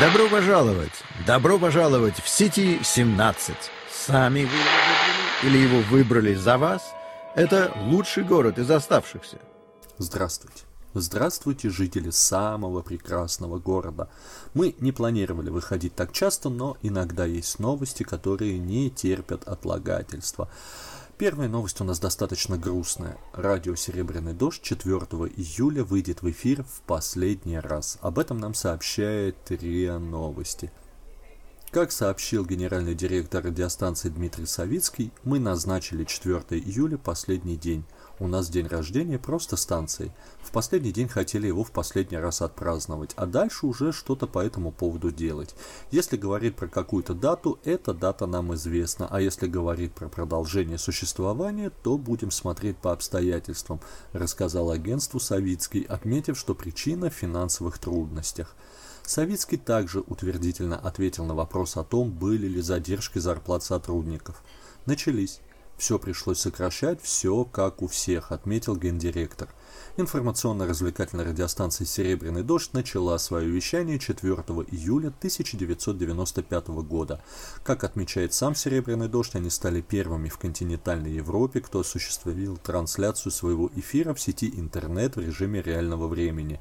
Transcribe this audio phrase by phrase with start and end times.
[0.00, 0.92] Добро пожаловать!
[1.24, 3.54] Добро пожаловать в Сити 17.
[3.92, 6.82] Сами вы его выбрали или его выбрали за вас?
[7.36, 9.38] Это лучший город из оставшихся.
[9.98, 10.64] Здравствуйте.
[10.94, 14.08] Здравствуйте, жители самого прекрасного города.
[14.52, 20.48] Мы не планировали выходить так часто, но иногда есть новости, которые не терпят отлагательства.
[21.16, 23.16] Первая новость у нас достаточно грустная.
[23.32, 24.96] Радио «Серебряный дождь» 4
[25.36, 27.98] июля выйдет в эфир в последний раз.
[28.00, 30.72] Об этом нам сообщает РИА Новости.
[31.74, 37.84] Как сообщил генеральный директор радиостанции Дмитрий Савицкий, мы назначили 4 июля последний день.
[38.20, 40.14] У нас день рождения просто станции.
[40.40, 44.70] В последний день хотели его в последний раз отпраздновать, а дальше уже что-то по этому
[44.70, 45.56] поводу делать.
[45.90, 51.70] Если говорить про какую-то дату, эта дата нам известна, а если говорить про продолжение существования,
[51.82, 53.80] то будем смотреть по обстоятельствам,
[54.12, 58.54] рассказал агентству Савицкий, отметив, что причина в финансовых трудностях.
[59.06, 64.42] Савицкий также утвердительно ответил на вопрос о том, были ли задержки зарплат сотрудников.
[64.86, 65.40] Начались.
[65.76, 69.48] Все пришлось сокращать, все как у всех, отметил гендиректор.
[69.96, 74.32] Информационно-развлекательная радиостанция «Серебряный дождь» начала свое вещание 4
[74.70, 77.22] июля 1995 года.
[77.62, 83.70] Как отмечает сам «Серебряный дождь», они стали первыми в континентальной Европе, кто осуществил трансляцию своего
[83.74, 86.60] эфира в сети интернет в режиме реального времени.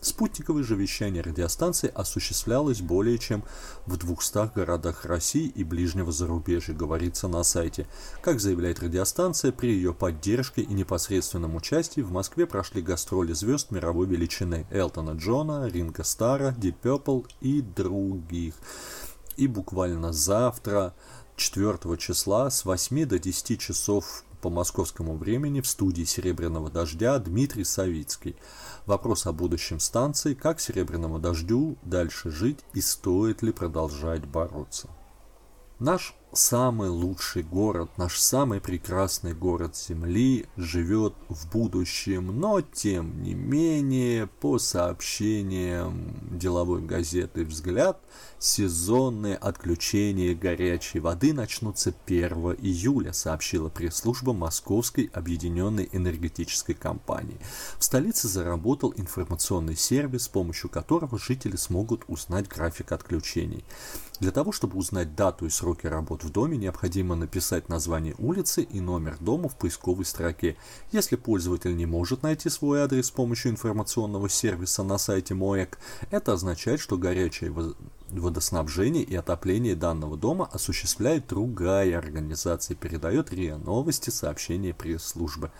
[0.00, 3.44] Спутниковое же вещание радиостанции осуществлялось более чем
[3.86, 7.86] в 200 городах России и ближнего зарубежья, говорится на сайте.
[8.20, 14.06] Как заявляет радиостанция, при ее поддержке и непосредственном участии в Москве прошли гастроли звезд мировой
[14.06, 18.54] величины Элтона Джона, Ринга Стара, Deep Purple и других.
[19.36, 20.94] И буквально завтра,
[21.34, 27.64] 4 числа, с 8 до 10 часов по московскому времени в студии «Серебряного дождя» Дмитрий
[27.64, 28.36] Савицкий.
[28.86, 34.90] Вопрос о будущем станции, как «Серебряному дождю» дальше жить и стоит ли продолжать бороться.
[35.80, 43.34] Наш самый лучший город, наш самый прекрасный город Земли живет в будущем, но тем не
[43.34, 48.00] менее, по сообщениям деловой газеты «Взгляд»,
[48.38, 57.38] сезонные отключения горячей воды начнутся 1 июля, сообщила пресс-служба Московской объединенной энергетической компании.
[57.78, 63.64] В столице заработал информационный сервис, с помощью которого жители смогут узнать график отключений.
[64.20, 68.80] Для того, чтобы узнать дату и сроки работ в доме, необходимо написать название улицы и
[68.80, 70.56] номер дома в поисковой строке.
[70.90, 75.78] Если пользователь не может найти свой адрес с помощью информационного сервиса на сайте МОЭК,
[76.10, 77.52] это означает, что горячее
[78.20, 85.50] водоснабжение и отопление данного дома осуществляет другая организация, передает РИА Новости сообщение пресс-службы.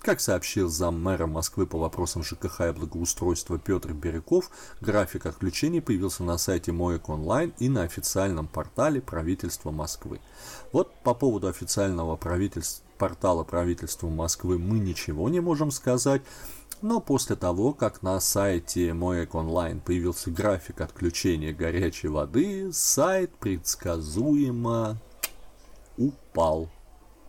[0.00, 4.50] Как сообщил зам мэра Москвы по вопросам ЖКХ и благоустройства Петр Бирюков,
[4.80, 10.20] график отключений появился на сайте МОЭК онлайн и на официальном портале правительства Москвы.
[10.72, 16.20] Вот по поводу официального правительства портала правительства Москвы мы ничего не можем сказать.
[16.82, 24.96] Но после того, как на сайте Моек Онлайн появился график отключения горячей воды, сайт предсказуемо
[25.98, 26.70] упал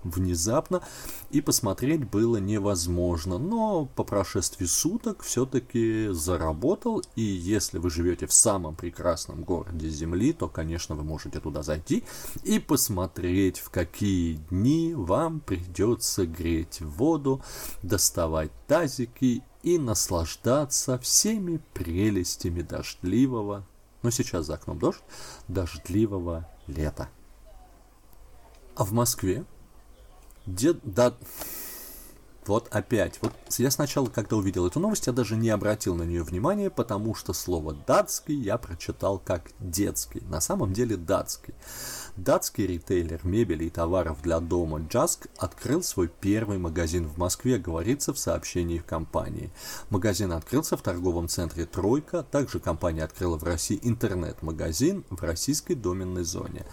[0.03, 0.81] внезапно,
[1.29, 3.37] и посмотреть было невозможно.
[3.37, 10.33] Но по прошествии суток все-таки заработал, и если вы живете в самом прекрасном городе Земли,
[10.33, 12.03] то, конечно, вы можете туда зайти
[12.43, 17.41] и посмотреть, в какие дни вам придется греть воду,
[17.83, 23.65] доставать тазики и наслаждаться всеми прелестями дождливого,
[24.01, 25.01] но сейчас за окном дождь,
[25.47, 27.09] дождливого лета.
[28.75, 29.45] А в Москве
[30.45, 31.13] Дед, да,
[32.47, 33.19] вот опять.
[33.21, 37.13] Вот я сначала, когда увидел эту новость, я даже не обратил на нее внимания, потому
[37.13, 40.21] что слово датский я прочитал как детский.
[40.21, 41.53] На самом деле датский.
[42.17, 48.11] Датский ритейлер мебели и товаров для дома Jask открыл свой первый магазин в Москве, говорится
[48.11, 49.51] в сообщении в компании.
[49.91, 52.23] Магазин открылся в торговом центре «Тройка».
[52.23, 56.65] Также компания открыла в России интернет-магазин в российской доменной зоне.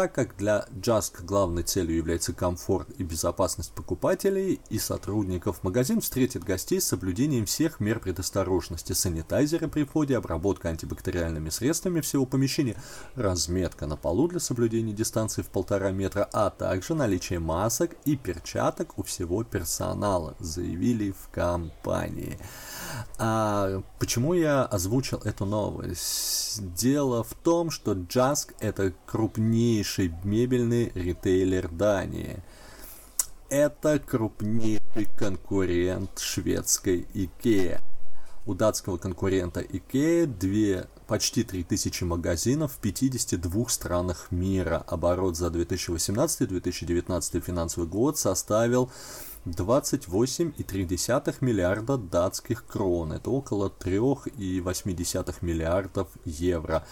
[0.00, 6.42] Так как для Jask главной целью является комфорт и безопасность покупателей и сотрудников, магазин встретит
[6.42, 12.76] гостей с соблюдением всех мер предосторожности, санитайзеры при входе, обработка антибактериальными средствами всего помещения,
[13.14, 18.98] разметка на полу для соблюдения дистанции в полтора метра, а также наличие масок и перчаток
[18.98, 22.38] у всего персонала, заявили в компании.
[23.18, 26.60] А почему я озвучил эту новость?
[26.74, 32.42] Дело в том, что Jask это крупнейший мебельный ритейлер Дании.
[33.48, 37.80] Это крупнейший конкурент шведской IKEA.
[38.46, 44.84] у датского конкурента IKEA две, почти 3000 магазинов в 52 странах мира.
[44.86, 48.90] Оборот за 2018-2019 финансовый год составил
[49.46, 53.12] 28,3 миллиарда датских крон.
[53.12, 56.84] Это около 3,8 миллиардов евро.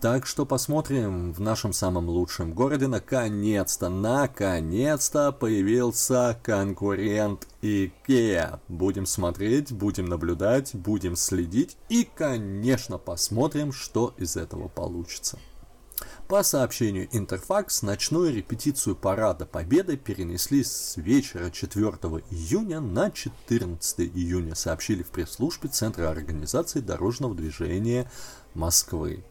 [0.00, 2.86] Так что посмотрим в нашем самом лучшем городе.
[2.86, 8.60] Наконец-то, наконец-то появился конкурент IKEA.
[8.68, 15.36] Будем смотреть, будем наблюдать, будем следить и, конечно, посмотрим, что из этого получится.
[16.28, 21.86] По сообщению Интерфакс, ночную репетицию Парада Победы перенесли с вечера 4
[22.30, 28.10] июня на 14 июня, сообщили в пресс-службе Центра организации дорожного движения
[28.52, 29.24] Москвы.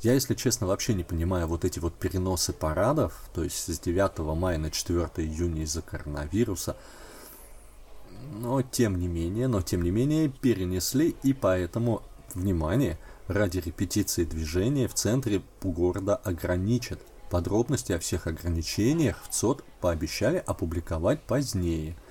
[0.00, 4.18] Я, если честно, вообще не понимаю вот эти вот переносы парадов, то есть с 9
[4.36, 6.76] мая на 4 июня из-за коронавируса.
[8.32, 12.02] Но тем не менее, но тем не менее перенесли и поэтому,
[12.34, 12.98] внимание,
[13.28, 17.00] ради репетиции движения в центре города ограничат.
[17.30, 21.96] Подробности о всех ограничениях в ЦОД пообещали опубликовать позднее–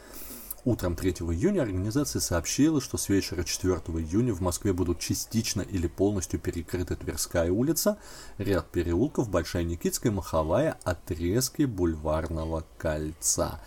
[0.63, 5.87] Утром 3 июня организация сообщила, что с вечера 4 июня в Москве будут частично или
[5.87, 7.97] полностью перекрыты Тверская улица,
[8.37, 13.59] ряд переулков, Большая Никитская, Маховая, отрезки Бульварного кольца.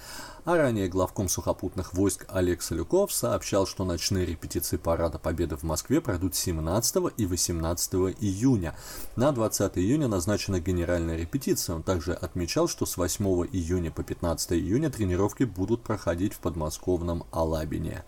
[0.45, 6.03] А ранее главком сухопутных войск Олег Солюков сообщал, что ночные репетиции Парада Победы в Москве
[6.03, 8.77] пройдут 17 и 18 июня.
[9.17, 11.77] На 20 июня назначена генеральная репетиция.
[11.77, 16.41] Он также отмечал, что с 8 июня по 15 июня тренировки будут проходить в
[16.85, 18.05] подмосковном Алабине.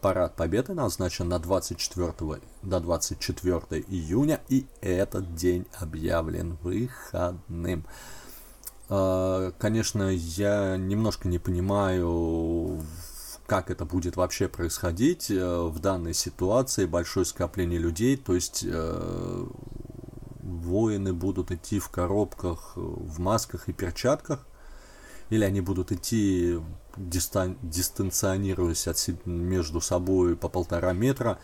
[0.00, 7.84] Парад Победы назначен на 24 до 24 июня, и этот день объявлен выходным.
[8.88, 12.82] А, конечно, я немножко не понимаю,
[13.46, 19.46] как это будет вообще происходить э, в данной ситуации, большое скопление людей, то есть э,
[20.42, 24.46] воины будут идти в коробках, в масках и перчатках,
[25.30, 26.58] или они будут идти
[26.96, 31.38] дистан- дистанционируясь от, между собой по полтора метра,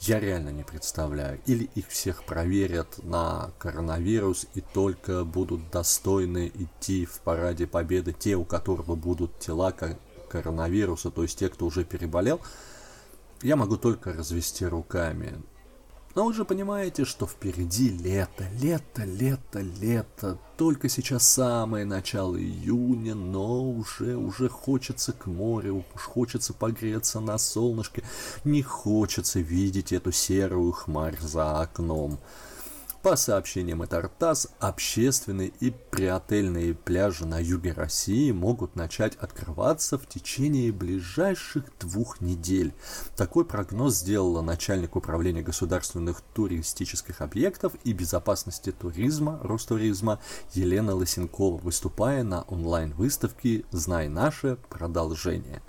[0.00, 1.40] я реально не представляю.
[1.46, 8.36] Или их всех проверят на коронавирус и только будут достойны идти в параде победы те,
[8.36, 9.74] у которых будут тела
[10.30, 12.40] коронавируса, то есть те, кто уже переболел.
[13.42, 15.40] Я могу только развести руками.
[16.16, 20.38] Но вы же понимаете, что впереди лето, лето, лето, лето.
[20.56, 27.38] Только сейчас самое начало июня, но уже, уже хочется к морю, уж хочется погреться на
[27.38, 28.02] солнышке.
[28.44, 32.18] Не хочется видеть эту серую хмарь за окном.
[33.02, 40.70] По сообщениям Этартас, общественные и приотельные пляжи на юге России могут начать открываться в течение
[40.70, 42.74] ближайших двух недель.
[43.16, 50.20] Такой прогноз сделала начальник управления государственных туристических объектов и безопасности туризма Ростуризма
[50.52, 55.62] Елена Лысенкова, выступая на онлайн-выставке «Знай наше продолжение».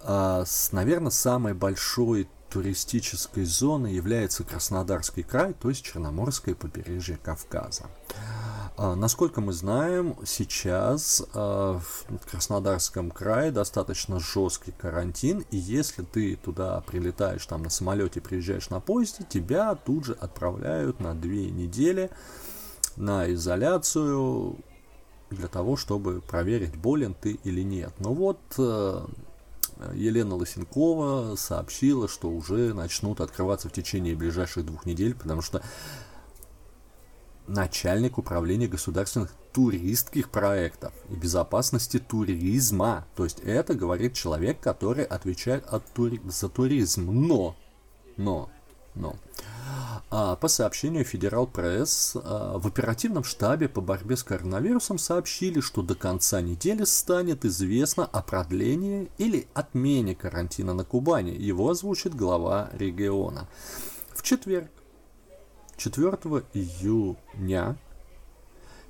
[0.00, 7.86] А, наверное, самой большой туристической зоной является Краснодарский край, то есть Черноморское побережье Кавказа.
[8.76, 16.36] А, насколько мы знаем, сейчас а, в Краснодарском крае достаточно жесткий карантин, и если ты
[16.36, 22.10] туда прилетаешь там на самолете, приезжаешь на поезде, тебя тут же отправляют на две недели
[22.96, 24.56] на изоляцию
[25.30, 27.92] для того, чтобы проверить, болен ты или нет.
[27.98, 29.06] Но вот э,
[29.94, 35.62] Елена Лосенкова сообщила, что уже начнут открываться в течение ближайших двух недель, потому что
[37.46, 43.06] начальник управления государственных туристских проектов и безопасности туризма.
[43.16, 46.20] То есть это говорит человек, который отвечает от тури...
[46.26, 47.10] за туризм.
[47.10, 47.56] Но,
[48.16, 48.50] но,
[48.94, 49.16] но,
[50.10, 55.94] по сообщению Федерал Пресс, а, в оперативном штабе по борьбе с коронавирусом сообщили, что до
[55.94, 61.32] конца недели станет известно о продлении или отмене карантина на Кубани.
[61.32, 63.48] Его озвучит глава региона.
[64.14, 64.70] В четверг,
[65.76, 66.10] 4
[66.54, 67.76] июня,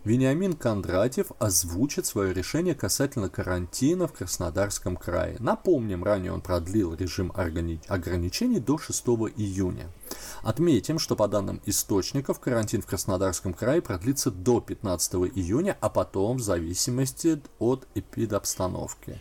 [0.04, 5.37] Вениамин Кондратьев озвучит свое решение касательно карантина в Краснодарском крае.
[5.40, 9.04] Напомним, ранее он продлил режим ограничений до 6
[9.37, 9.90] июня.
[10.42, 16.38] Отметим, что по данным источников, карантин в Краснодарском крае продлится до 15 июня, а потом
[16.38, 19.21] в зависимости от эпидобстановки.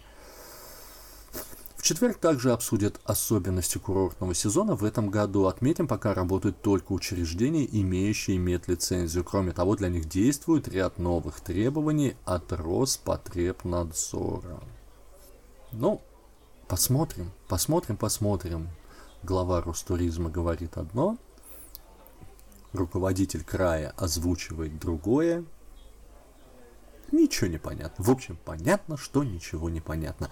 [1.78, 5.46] В четверг также обсудят особенности курортного сезона в этом году.
[5.46, 9.24] Отметим, пока работают только учреждения, имеющие медлицензию.
[9.24, 14.60] Кроме того, для них действует ряд новых требований от Роспотребнадзора.
[15.72, 16.02] Ну,
[16.68, 18.70] посмотрим, посмотрим, посмотрим.
[19.28, 21.18] Глава Ростуризма говорит одно,
[22.72, 25.44] руководитель края озвучивает другое,
[27.12, 28.06] ничего не понятно.
[28.06, 30.30] В общем, понятно, что ничего не понятно.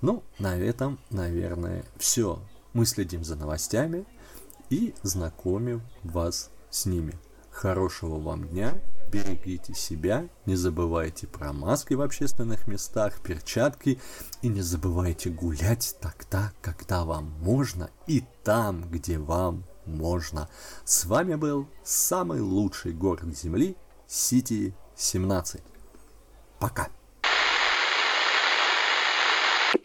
[0.00, 2.40] Ну, на этом, наверное, все.
[2.72, 4.06] Мы следим за новостями
[4.70, 7.18] и знакомим вас с ними.
[7.50, 14.00] Хорошего вам дня, берегите себя, не забывайте про маски в общественных местах, перчатки
[14.42, 20.48] и не забывайте гулять тогда, когда вам можно и там, где вам можно.
[20.84, 23.76] С вами был самый лучший город Земли,
[24.06, 25.62] Сити 17.
[26.58, 26.88] Пока.